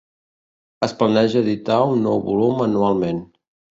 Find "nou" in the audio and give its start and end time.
2.07-2.25